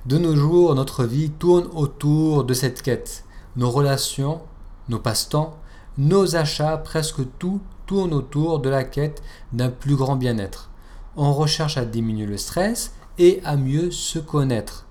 De 0.06 0.18
nos 0.18 0.36
jours, 0.36 0.76
notre 0.76 1.04
vie 1.04 1.30
tourne 1.32 1.68
autour 1.74 2.44
de 2.44 2.54
cette 2.54 2.82
quête. 2.82 3.26
Nos 3.56 3.72
relations, 3.72 4.42
nos 4.88 5.00
passe-temps, 5.00 5.58
nos 5.98 6.36
achats, 6.36 6.78
presque 6.78 7.22
tout 7.40 7.62
tourne 7.86 8.14
autour 8.14 8.60
de 8.60 8.70
la 8.70 8.84
quête 8.84 9.22
d'un 9.54 9.70
plus 9.70 9.96
grand 9.96 10.16
bien-être. 10.16 10.70
On 11.16 11.34
recherche 11.34 11.78
à 11.78 11.86
diminuer 11.86 12.26
le 12.26 12.38
stress 12.38 12.94
et 13.18 13.42
à 13.44 13.56
mieux 13.56 13.92
se 13.92 14.20
connaître. 14.20 14.86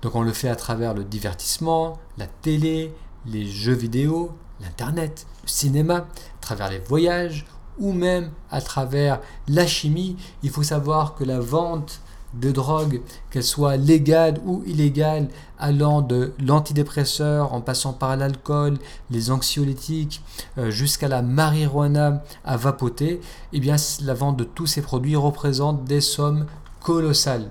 Donc 0.00 0.14
on 0.14 0.22
le 0.22 0.32
fait 0.32 0.48
à 0.48 0.56
travers 0.56 0.94
le 0.94 1.04
divertissement, 1.04 1.98
la 2.18 2.26
télé, 2.26 2.92
les 3.26 3.46
jeux 3.46 3.74
vidéo, 3.74 4.32
l'Internet, 4.60 5.26
le 5.42 5.48
cinéma, 5.48 5.96
à 5.96 6.40
travers 6.40 6.70
les 6.70 6.78
voyages 6.78 7.46
ou 7.78 7.92
même 7.92 8.30
à 8.50 8.60
travers 8.60 9.20
la 9.48 9.66
chimie. 9.66 10.16
Il 10.42 10.50
faut 10.50 10.62
savoir 10.62 11.14
que 11.14 11.24
la 11.24 11.40
vente 11.40 12.00
de 12.34 12.50
drogue, 12.50 13.00
qu'elle 13.30 13.44
soit 13.44 13.76
légale 13.76 14.40
ou 14.44 14.62
illégale, 14.66 15.28
allant 15.58 16.00
de 16.02 16.32
l'antidépresseur 16.40 17.52
en 17.52 17.60
passant 17.60 17.92
par 17.92 18.16
l'alcool, 18.16 18.78
les 19.10 19.30
anxiolytiques, 19.30 20.22
euh, 20.58 20.70
jusqu'à 20.70 21.08
la 21.08 21.22
marijuana 21.22 22.24
à 22.44 22.56
vapoter, 22.56 23.20
eh 23.52 23.60
bien 23.60 23.76
la 24.02 24.14
vente 24.14 24.36
de 24.36 24.44
tous 24.44 24.66
ces 24.66 24.82
produits 24.82 25.16
représente 25.16 25.84
des 25.84 26.00
sommes 26.00 26.46
colossales. 26.80 27.50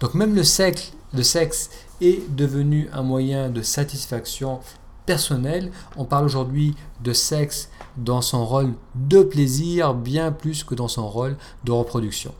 Donc 0.00 0.14
même 0.14 0.34
le 0.34 0.44
sexe, 0.44 0.92
le 1.12 1.22
sexe 1.22 1.70
est 2.00 2.22
devenu 2.34 2.88
un 2.92 3.02
moyen 3.02 3.48
de 3.48 3.62
satisfaction 3.62 4.60
personnel. 5.06 5.70
On 5.96 6.04
parle 6.04 6.26
aujourd'hui 6.26 6.74
de 7.02 7.12
sexe 7.12 7.70
dans 7.96 8.20
son 8.20 8.44
rôle 8.44 8.74
de 8.94 9.22
plaisir 9.22 9.94
bien 9.94 10.32
plus 10.32 10.64
que 10.64 10.74
dans 10.74 10.88
son 10.88 11.08
rôle 11.08 11.36
de 11.64 11.72
reproduction. 11.72 12.34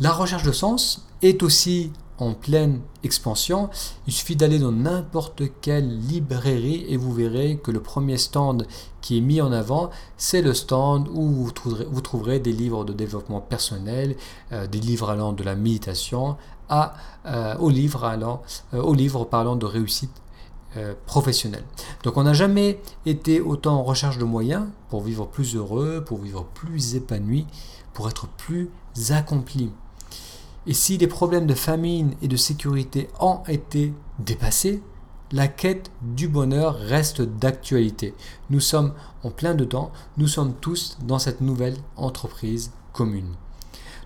La 0.00 0.12
recherche 0.12 0.42
de 0.42 0.52
sens 0.52 1.06
est 1.22 1.42
aussi 1.42 1.92
en 2.18 2.32
pleine 2.32 2.80
expansion. 3.02 3.70
Il 4.06 4.12
suffit 4.12 4.36
d'aller 4.36 4.58
dans 4.58 4.72
n'importe 4.72 5.42
quelle 5.60 5.98
librairie 5.98 6.84
et 6.88 6.96
vous 6.96 7.12
verrez 7.12 7.58
que 7.62 7.70
le 7.70 7.80
premier 7.80 8.18
stand 8.18 8.66
qui 9.00 9.18
est 9.18 9.20
mis 9.20 9.40
en 9.40 9.52
avant, 9.52 9.90
c'est 10.16 10.42
le 10.42 10.54
stand 10.54 11.08
où 11.12 11.48
vous 11.90 12.00
trouverez, 12.00 12.40
des 12.40 12.52
livres 12.52 12.84
de 12.84 12.92
développement 12.92 13.40
personnel, 13.40 14.16
euh, 14.52 14.66
des 14.66 14.80
livres 14.80 15.10
allant 15.10 15.32
de 15.32 15.42
la 15.42 15.54
méditation 15.54 16.36
à, 16.68 16.94
euh, 17.26 17.56
aux, 17.58 17.70
livres 17.70 18.04
euh, 18.04 18.82
aux 18.82 18.94
livres 18.94 19.24
parlant 19.24 19.56
de 19.56 19.66
réussite 19.66 20.22
euh, 20.76 20.94
professionnel. 21.06 21.62
Donc 22.02 22.16
on 22.16 22.24
n'a 22.24 22.32
jamais 22.32 22.80
été 23.06 23.40
autant 23.40 23.76
en 23.76 23.84
recherche 23.84 24.18
de 24.18 24.24
moyens 24.24 24.66
pour 24.88 25.02
vivre 25.02 25.26
plus 25.26 25.54
heureux, 25.54 26.02
pour 26.04 26.18
vivre 26.18 26.44
plus 26.54 26.96
épanoui, 26.96 27.46
pour 27.92 28.08
être 28.08 28.26
plus 28.26 28.70
accompli. 29.10 29.70
Et 30.66 30.74
si 30.74 30.96
les 30.96 31.06
problèmes 31.06 31.46
de 31.46 31.54
famine 31.54 32.14
et 32.22 32.28
de 32.28 32.36
sécurité 32.36 33.08
ont 33.20 33.40
été 33.48 33.92
dépassés, 34.18 34.82
la 35.32 35.48
quête 35.48 35.90
du 36.00 36.28
bonheur 36.28 36.76
reste 36.76 37.20
d'actualité. 37.20 38.14
Nous 38.50 38.60
sommes 38.60 38.92
en 39.22 39.30
plein 39.30 39.54
dedans, 39.54 39.90
nous 40.16 40.28
sommes 40.28 40.54
tous 40.54 40.96
dans 41.02 41.18
cette 41.18 41.40
nouvelle 41.40 41.76
entreprise 41.96 42.72
commune. 42.92 43.34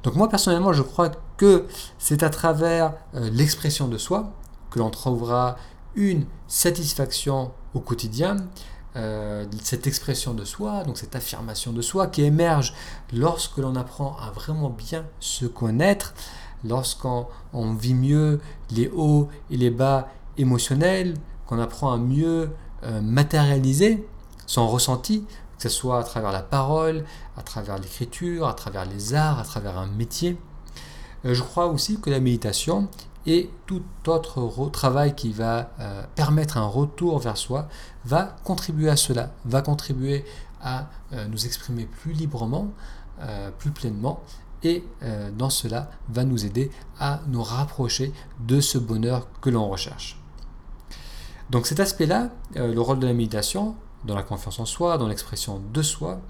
Donc 0.02 0.14
moi 0.14 0.28
personnellement 0.28 0.72
je 0.72 0.82
crois 0.82 1.10
que 1.36 1.66
c'est 1.98 2.22
à 2.22 2.30
travers 2.30 2.94
euh, 3.14 3.30
l'expression 3.30 3.88
de 3.88 3.98
soi 3.98 4.32
que 4.70 4.78
l'on 4.78 4.90
trouvera 4.90 5.56
une 5.94 6.24
satisfaction 6.46 7.52
au 7.74 7.80
quotidien, 7.80 8.36
euh, 8.96 9.44
cette 9.62 9.86
expression 9.86 10.34
de 10.34 10.44
soi, 10.44 10.82
donc 10.84 10.98
cette 10.98 11.14
affirmation 11.14 11.72
de 11.72 11.82
soi 11.82 12.06
qui 12.06 12.22
émerge 12.22 12.74
lorsque 13.12 13.58
l'on 13.58 13.76
apprend 13.76 14.16
à 14.16 14.30
vraiment 14.30 14.70
bien 14.70 15.04
se 15.20 15.46
connaître, 15.46 16.14
lorsqu'on 16.64 17.26
vit 17.74 17.94
mieux 17.94 18.40
les 18.70 18.88
hauts 18.88 19.28
et 19.50 19.56
les 19.56 19.70
bas 19.70 20.08
émotionnels, 20.36 21.14
qu'on 21.46 21.58
apprend 21.58 21.92
à 21.92 21.96
mieux 21.96 22.50
euh, 22.84 23.00
matérialiser 23.00 24.06
son 24.46 24.68
ressenti, 24.68 25.24
que 25.56 25.62
ce 25.62 25.68
soit 25.68 25.98
à 25.98 26.04
travers 26.04 26.30
la 26.30 26.42
parole, 26.42 27.04
à 27.36 27.42
travers 27.42 27.78
l'écriture, 27.78 28.46
à 28.46 28.54
travers 28.54 28.84
les 28.84 29.14
arts, 29.14 29.40
à 29.40 29.44
travers 29.44 29.78
un 29.78 29.86
métier. 29.86 30.38
Euh, 31.24 31.34
je 31.34 31.42
crois 31.42 31.66
aussi 31.66 32.00
que 32.00 32.10
la 32.10 32.20
méditation 32.20 32.88
et 33.26 33.50
tout 33.66 33.82
autre 34.06 34.70
travail 34.70 35.14
qui 35.14 35.32
va 35.32 35.70
euh, 35.80 36.02
permettre 36.14 36.56
un 36.56 36.66
retour 36.66 37.18
vers 37.18 37.36
soi 37.36 37.68
va 38.04 38.36
contribuer 38.44 38.90
à 38.90 38.96
cela, 38.96 39.30
va 39.44 39.60
contribuer 39.62 40.24
à 40.60 40.88
nous 41.28 41.46
exprimer 41.46 41.84
plus 41.84 42.12
librement, 42.12 42.72
plus 43.60 43.70
pleinement, 43.70 44.20
et 44.64 44.84
dans 45.36 45.50
cela 45.50 45.90
va 46.08 46.24
nous 46.24 46.44
aider 46.44 46.70
à 46.98 47.20
nous 47.28 47.42
rapprocher 47.42 48.12
de 48.40 48.60
ce 48.60 48.78
bonheur 48.78 49.28
que 49.40 49.50
l'on 49.50 49.68
recherche. 49.68 50.20
Donc 51.50 51.66
cet 51.66 51.80
aspect-là, 51.80 52.30
le 52.54 52.80
rôle 52.80 52.98
de 52.98 53.06
la 53.06 53.12
méditation, 53.12 53.76
dans 54.04 54.14
la 54.14 54.22
confiance 54.22 54.58
en 54.58 54.66
soi, 54.66 54.98
dans 54.98 55.08
l'expression 55.08 55.60
de 55.72 55.82
soi, 55.82 56.20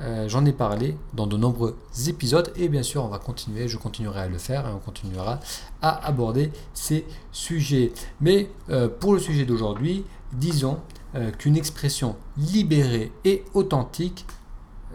euh, 0.00 0.28
j'en 0.28 0.44
ai 0.46 0.52
parlé 0.52 0.96
dans 1.12 1.26
de 1.26 1.36
nombreux 1.36 1.76
épisodes 2.08 2.50
et 2.56 2.68
bien 2.68 2.82
sûr 2.82 3.04
on 3.04 3.08
va 3.08 3.18
continuer, 3.18 3.68
je 3.68 3.76
continuerai 3.76 4.20
à 4.20 4.28
le 4.28 4.38
faire 4.38 4.66
et 4.66 4.72
on 4.72 4.78
continuera 4.78 5.38
à 5.82 6.06
aborder 6.06 6.50
ces 6.72 7.06
sujets. 7.30 7.92
Mais 8.20 8.50
euh, 8.70 8.88
pour 8.88 9.12
le 9.12 9.20
sujet 9.20 9.44
d'aujourd'hui, 9.44 10.04
disons 10.32 10.78
euh, 11.14 11.30
qu'une 11.30 11.56
expression 11.56 12.16
libérée 12.38 13.12
et 13.24 13.44
authentique 13.52 14.26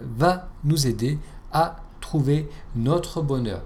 va 0.01 0.50
nous 0.63 0.88
aider 0.88 1.19
à 1.51 1.77
trouver 2.08 2.48
notre 2.76 3.22
bonheur. 3.22 3.62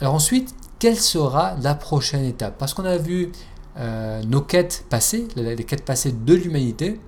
Alors 0.00 0.14
ensuite, 0.14 0.54
quelle 0.78 0.98
sera 0.98 1.56
la 1.60 1.74
prochaine 1.74 2.24
étape? 2.24 2.56
Parce 2.56 2.72
qu'on 2.72 2.84
a 2.84 2.96
vu 2.96 3.32
nos 4.26 4.40
quêtes 4.42 4.84
passées, 4.88 5.26
les 5.36 5.64
quêtes 5.64 5.84
passées 5.84 6.12
de 6.12 6.34
l'humanité, 6.34 7.00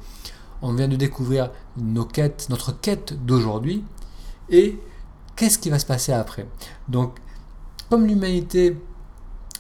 on 0.62 0.73
vient 0.73 0.89
de 0.89 0.97
découvrir 0.97 1.51
nos 1.77 2.05
quêtes, 2.05 2.47
notre 2.51 2.73
quête 2.81 3.25
d'aujourd'hui 3.25 3.85
et 4.49 4.79
qu'est-ce 5.37 5.59
qui 5.59 5.71
va 5.71 5.79
se 5.79 5.87
passer 5.87 6.12
après? 6.12 6.47
Donc, 6.89 7.19
comme 7.91 8.07
l'humanité, 8.07 8.77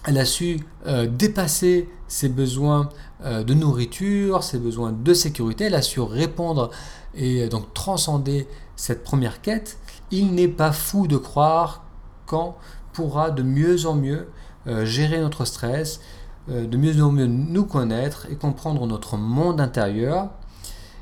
elle 0.06 0.18
a 0.18 0.24
su 0.24 0.60
euh, 0.86 1.06
dépasser 1.06 1.88
ses 2.08 2.28
besoins 2.28 2.88
euh, 3.24 3.42
de 3.42 3.54
nourriture, 3.54 4.42
ses 4.42 4.58
besoins 4.58 4.92
de 4.92 5.14
sécurité, 5.14 5.64
elle 5.64 5.74
a 5.74 5.82
su 5.82 6.00
répondre 6.00 6.70
et 7.14 7.48
donc 7.48 7.74
transcender 7.74 8.48
cette 8.76 9.04
première 9.04 9.40
quête, 9.40 9.78
il 10.10 10.34
n'est 10.34 10.48
pas 10.48 10.72
fou 10.72 11.06
de 11.06 11.16
croire 11.16 11.84
qu'on 12.26 12.54
pourra 12.92 13.30
de 13.30 13.42
mieux 13.42 13.86
en 13.86 13.94
mieux 13.94 14.28
euh, 14.66 14.84
gérer 14.84 15.20
notre 15.20 15.44
stress, 15.44 16.00
de 16.48 16.76
mieux 16.76 17.00
en 17.00 17.12
mieux 17.12 17.26
nous 17.26 17.64
connaître 17.64 18.26
et 18.28 18.34
comprendre 18.34 18.84
notre 18.88 19.16
monde 19.16 19.60
intérieur. 19.60 20.30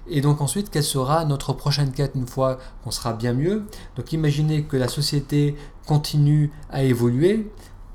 Et 0.07 0.21
donc 0.21 0.40
ensuite, 0.40 0.71
quelle 0.71 0.85
sera 0.85 1.25
notre 1.25 1.55
prochaine 1.55 1.93
quête 1.93 2.12
une 2.14 2.26
fois 2.26 2.59
qu'on 2.83 2.90
sera 2.90 3.14
bien 3.14 3.33
mieux? 3.33 3.64
Donc 3.97 4.12
imaginez 4.12 4.64
que 4.64 4.76
la 4.76 4.88
société 4.88 5.57
continue 5.87 6.50
à 6.69 6.83
évoluer 6.83 7.50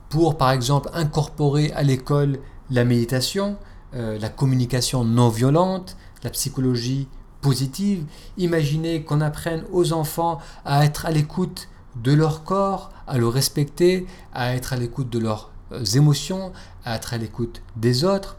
pour 0.10 0.38
par 0.38 0.51
exemple 0.51 0.89
incorporer 0.93 1.72
à 1.74 1.84
l'école 1.84 2.39
la 2.69 2.86
méditation, 2.86 3.57
euh, 3.93 4.17
la 4.17 4.29
communication 4.29 5.03
non 5.03 5.29
violente, 5.29 5.98
la 6.24 6.29
psychologie 6.29 7.07
positive. 7.45 8.05
Imaginez 8.39 9.03
qu'on 9.03 9.21
apprenne 9.21 9.65
aux 9.71 9.93
enfants 9.93 10.39
à 10.65 10.83
être 10.83 11.05
à 11.05 11.11
l'écoute 11.11 11.69
de 11.95 12.11
leur 12.11 12.43
corps, 12.43 12.91
à 13.05 13.19
le 13.19 13.27
respecter, 13.27 14.07
à 14.33 14.55
être 14.55 14.73
à 14.73 14.77
l'écoute 14.77 15.11
de 15.11 15.19
leurs 15.19 15.51
euh, 15.71 15.85
émotions, 15.93 16.51
à 16.85 16.95
être 16.95 17.13
à 17.13 17.17
l'écoute 17.19 17.61
des 17.75 18.03
autres. 18.03 18.37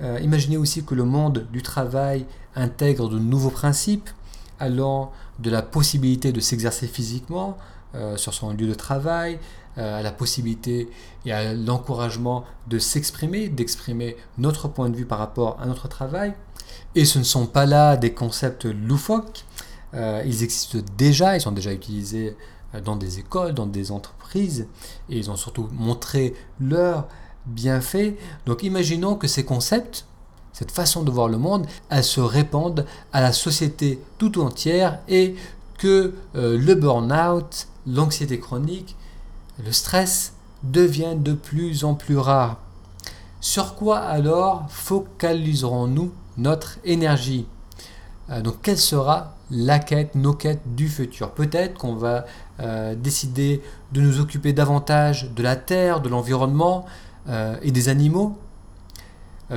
Euh, 0.00 0.18
imaginez 0.20 0.56
aussi 0.56 0.84
que 0.84 0.96
le 0.96 1.04
monde 1.04 1.46
du 1.52 1.62
travail 1.62 2.26
intègre 2.56 3.08
de 3.08 3.20
nouveaux 3.20 3.54
principes 3.62 4.10
allant 4.58 5.12
de 5.38 5.48
la 5.48 5.62
possibilité 5.62 6.32
de 6.32 6.40
s'exercer 6.40 6.88
physiquement 6.88 7.56
euh, 7.94 8.16
sur 8.16 8.34
son 8.34 8.50
lieu 8.50 8.66
de 8.66 8.74
travail, 8.74 9.38
à 9.78 10.02
la 10.02 10.12
possibilité 10.12 10.90
et 11.24 11.32
à 11.32 11.54
l'encouragement 11.54 12.44
de 12.66 12.78
s'exprimer, 12.78 13.48
d'exprimer 13.48 14.18
notre 14.36 14.68
point 14.68 14.90
de 14.90 14.96
vue 14.96 15.06
par 15.06 15.18
rapport 15.18 15.58
à 15.62 15.64
notre 15.64 15.88
travail. 15.88 16.34
Et 16.94 17.04
ce 17.04 17.18
ne 17.18 17.24
sont 17.24 17.46
pas 17.46 17.66
là 17.66 17.96
des 17.96 18.12
concepts 18.12 18.64
loufoques, 18.64 19.44
ils 19.94 20.42
existent 20.42 20.78
déjà, 20.96 21.36
ils 21.36 21.40
sont 21.40 21.52
déjà 21.52 21.72
utilisés 21.72 22.36
dans 22.84 22.96
des 22.96 23.18
écoles, 23.18 23.52
dans 23.52 23.66
des 23.66 23.90
entreprises, 23.90 24.66
et 25.10 25.18
ils 25.18 25.30
ont 25.30 25.36
surtout 25.36 25.68
montré 25.72 26.34
leur 26.60 27.06
bien 27.46 27.80
fait. 27.80 28.16
Donc 28.46 28.62
imaginons 28.62 29.16
que 29.16 29.28
ces 29.28 29.44
concepts, 29.44 30.06
cette 30.52 30.70
façon 30.70 31.02
de 31.02 31.10
voir 31.10 31.28
le 31.28 31.38
monde, 31.38 31.66
elles 31.90 32.04
se 32.04 32.20
répandent 32.20 32.86
à 33.12 33.20
la 33.20 33.32
société 33.32 34.00
tout 34.18 34.40
entière 34.40 35.00
et 35.08 35.34
que 35.78 36.14
euh, 36.36 36.56
le 36.58 36.74
burn-out, 36.74 37.68
l'anxiété 37.86 38.38
chronique, 38.38 38.96
le 39.64 39.72
stress 39.72 40.34
deviennent 40.62 41.22
de 41.22 41.32
plus 41.32 41.84
en 41.84 41.94
plus 41.94 42.16
rares. 42.16 42.58
Sur 43.40 43.74
quoi 43.74 43.98
alors 43.98 44.66
focaliserons-nous 44.68 46.12
notre 46.36 46.78
énergie 46.84 47.46
euh, 48.30 48.40
Donc 48.40 48.56
quelle 48.62 48.78
sera 48.78 49.36
la 49.50 49.78
quête, 49.78 50.14
nos 50.14 50.32
quêtes 50.32 50.74
du 50.74 50.88
futur? 50.88 51.32
Peut-être 51.32 51.78
qu'on 51.78 51.94
va 51.94 52.24
euh, 52.60 52.94
décider 52.94 53.62
de 53.92 54.00
nous 54.00 54.20
occuper 54.20 54.52
davantage 54.52 55.30
de 55.34 55.42
la 55.42 55.56
terre, 55.56 56.00
de 56.00 56.08
l'environnement, 56.08 56.86
euh, 57.28 57.56
et 57.62 57.70
des 57.70 57.88
animaux, 57.88 58.36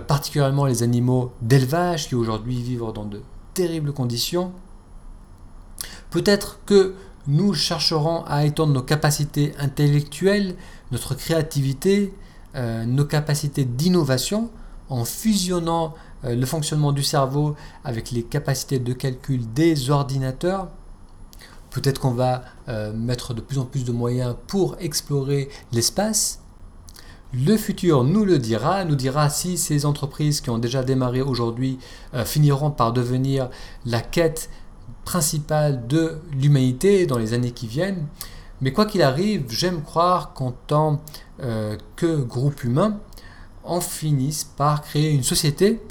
particulièrement 0.08 0.66
les 0.66 0.84
animaux 0.84 1.32
d'élevage 1.42 2.10
qui 2.10 2.16
aujourd'hui 2.16 2.62
vivent 2.62 2.92
dans 2.94 3.06
de 3.06 3.22
terribles 3.54 3.94
conditions. 3.94 4.52
Peut-être 6.10 6.60
que 6.66 6.96
nous 7.28 7.54
chercherons 7.54 8.24
à 8.26 8.46
étendre 8.46 8.74
nos 8.74 8.82
capacités 8.82 9.54
intellectuelles, 9.58 10.56
notre 10.92 11.16
créativité, 11.16 12.14
nos 12.86 13.06
capacités 13.06 13.64
d'innovation 13.64 14.50
en 14.90 15.06
fusionnant 15.06 15.96
le 16.26 16.46
fonctionnement 16.46 16.92
du 16.92 17.04
cerveau 17.04 17.56
avec 17.84 18.12
les 18.12 18.24
capacités 18.24 18.80
de 18.80 18.94
calcul 18.94 19.42
des 19.54 19.90
ordinateurs. 19.90 20.68
Peut-être 21.70 22.02
qu'on 22.02 22.12
va 22.12 22.44
mettre 22.94 23.34
de 23.34 23.42
plus 23.42 23.60
en 23.60 23.66
plus 23.66 23.86
de 23.86 23.92
moyens 23.92 24.36
pour 24.48 24.78
explorer 24.80 25.50
l'espace 25.72 26.40
le 27.34 27.58
futur 27.58 28.04
nous 28.04 28.24
le 28.24 28.40
dira, 28.40 28.86
nous 28.86 28.96
dira 28.96 29.30
si 29.30 29.58
ces 29.58 29.86
entreprises 29.86 30.40
qui 30.40 30.50
ont 30.50 30.58
déjà 30.58 30.84
démarré 30.84 31.22
aujourd'hui 31.22 31.80
euh, 32.14 32.24
finiront 32.24 32.72
par 32.72 32.94
devenir 32.94 33.50
la 33.86 34.00
quête 34.00 34.50
principale 35.04 35.86
de 35.88 36.20
l'humanité 36.32 37.06
dans 37.06 37.18
les 37.18 37.34
années 37.34 37.52
qui 37.52 37.68
viennent. 37.68 38.06
Mais 38.62 38.72
quoi 38.72 38.86
qu'il 38.86 39.02
arrive, 39.02 39.46
j'aime 39.50 39.82
croire 39.82 40.34
qu'en 40.34 40.54
tant 40.68 41.02
euh, 41.42 41.76
que 41.98 42.16
groupe 42.22 42.64
humain, 42.64 43.00
on 43.66 43.82
finisse 43.82 44.46
par 44.46 44.82
créer 44.82 45.12
une 45.12 45.24
société 45.24 45.82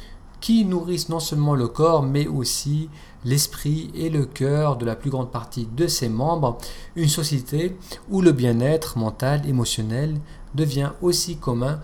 qui 0.45 0.67
nourrisse 0.67 1.09
non 1.09 1.21
seulement 1.21 1.55
le 1.55 1.69
corps, 1.69 2.03
mais 2.03 2.27
aussi 2.27 2.91
l'esprit 3.25 3.91
et 3.95 4.11
le 4.11 4.27
cœur 4.27 4.77
de 4.77 4.85
la 4.85 4.95
plus 4.95 5.09
grande 5.09 5.31
partie 5.31 5.67
de 5.75 5.87
ses 5.87 6.11
membres, 6.11 6.59
une 6.97 7.09
société 7.09 7.79
où 8.11 8.21
le 8.21 8.31
bien-être 8.31 8.99
mental, 8.99 9.49
émotionnel 9.49 10.21
devient 10.55 10.91
aussi 11.01 11.39
commun 11.39 11.81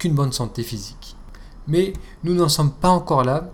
qu'une 0.00 0.16
bonne 0.16 0.32
santé 0.32 0.64
physique. 0.64 1.14
Mais 1.68 1.92
nous 2.24 2.34
n'en 2.34 2.48
sommes 2.48 2.72
pas 2.72 2.88
encore 2.88 3.22
là. 3.22 3.50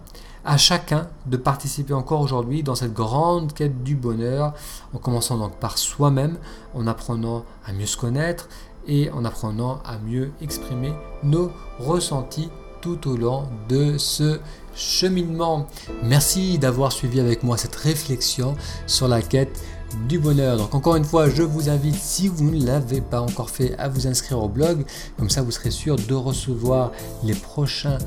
À 0.47 0.57
chacun 0.57 1.09
de 1.27 1.37
participer 1.37 1.93
encore 1.93 2.23
aujourd'hui 2.23 2.63
dans 2.63 2.75
cette 2.75 2.95
grande 2.95 3.53
quête 3.53 3.85
du 3.85 3.97
bonheur, 3.97 4.55
en 4.95 4.99
commençant 4.99 5.37
donc 5.37 5.57
par 5.57 5.77
soi-même, 5.77 6.39
en 6.75 6.87
apprenant 6.87 7.45
à 7.67 7.75
mieux 7.75 7.85
se 7.85 7.99
connaître 7.99 8.49
et 8.87 9.11
en 9.11 9.27
apprenant 9.27 9.83
à 9.85 9.99
mieux 9.99 10.33
exprimer 10.41 10.95
nos 11.23 11.51
ressentis 11.79 12.49
tout 12.83 13.09
au 13.09 13.17
long 13.17 13.45
de 13.69 13.97
ce 13.97 14.41
cheminement. 14.75 15.67
Merci 16.03 16.59
d'avoir 16.59 16.93
suivi 16.93 17.21
avec 17.21 17.43
moi 17.43 17.57
cette 17.57 17.77
réflexion 17.77 18.57
sur 18.87 19.09
la 19.09 19.23
quête 19.23 19.63
du 20.09 20.19
bonheur. 20.19 20.57
Donc 20.57 20.75
encore 20.75 20.97
une 20.97 21.05
fois, 21.05 21.29
je 21.29 21.43
vous 21.43 21.69
invite, 21.69 21.95
si 21.95 22.29
vous 22.29 22.51
ne 22.51 22.67
l'avez 22.67 23.01
pas 23.01 23.21
encore 23.21 23.51
fait, 23.51 23.77
à 23.79 23.89
vous 23.89 24.07
inscrire 24.07 24.43
au 24.43 24.49
blog. 24.49 24.85
Comme 25.19 25.31
ça, 25.31 25.43
vous 25.43 25.51
serez 25.51 25.71
sûr 25.71 25.97
de 25.97 26.15
recevoir 26.15 26.93
les 27.23 27.35
prochains 27.35 27.99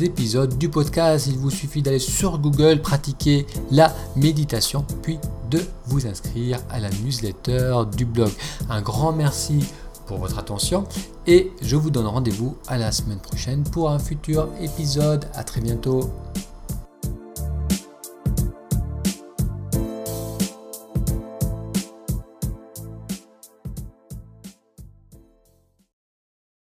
épisodes 0.00 0.56
du 0.56 0.68
podcast. 0.68 1.26
Il 1.26 1.36
vous 1.38 1.50
suffit 1.50 1.82
d'aller 1.82 1.98
sur 1.98 2.38
Google, 2.38 2.80
pratiquer 2.80 3.46
la 3.70 3.94
méditation, 4.16 4.84
puis 5.02 5.18
de 5.50 5.60
vous 5.86 6.06
inscrire 6.06 6.60
à 6.70 6.80
la 6.80 6.88
newsletter 7.04 7.82
du 7.94 8.06
blog. 8.06 8.30
Un 8.70 8.80
grand 8.80 9.12
merci 9.12 9.58
pour 10.06 10.18
votre 10.18 10.38
attention 10.38 10.84
et 11.26 11.50
je 11.62 11.76
vous 11.76 11.90
donne 11.90 12.06
rendez-vous 12.06 12.56
à 12.68 12.78
la 12.78 12.92
semaine 12.92 13.20
prochaine 13.20 13.62
pour 13.62 13.90
un 13.90 13.98
futur 13.98 14.48
épisode. 14.60 15.26
À 15.34 15.44
très 15.44 15.60
bientôt. 15.60 16.10